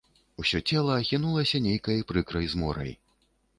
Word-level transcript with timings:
Усё 0.43 0.61
цела 0.69 0.95
ахінулася 1.01 1.61
нейкай 1.67 2.01
прыкрай 2.15 2.51
зморай. 2.57 2.93